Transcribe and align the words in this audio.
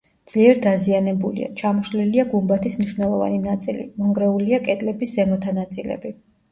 ძლიერ 0.31 0.61
დაზიანებულია: 0.61 1.49
ჩამოშლილია 1.61 2.25
გუმბათის 2.33 2.79
მნიშვნელოვანი 2.81 3.39
ნაწილი, 3.47 3.89
მონგრეულია 4.03 4.65
კედლების 4.71 5.19
ზემოთა 5.21 5.61
ნაწილები. 5.63 6.19